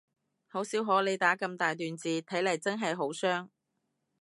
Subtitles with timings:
[0.47, 3.49] 好少可你打咁大段字，睇嚟真係好傷